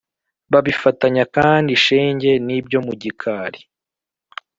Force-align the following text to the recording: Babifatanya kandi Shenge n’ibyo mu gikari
Babifatanya 0.51 1.23
kandi 1.35 1.71
Shenge 1.83 2.31
n’ibyo 2.45 2.79
mu 2.85 2.93
gikari 3.01 3.61